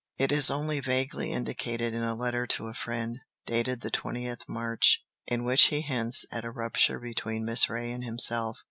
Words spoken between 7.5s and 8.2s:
Reay and